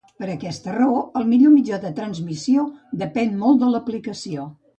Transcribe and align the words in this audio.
Per 0.21 0.27
aquesta 0.35 0.71
raó 0.77 0.95
el 1.19 1.27
millor 1.33 1.53
mitjà 1.57 1.79
de 1.83 1.91
transmissió 1.99 2.65
depèn 3.03 3.37
molt 3.45 3.61
de 3.67 3.71
l'aplicació. 3.77 4.49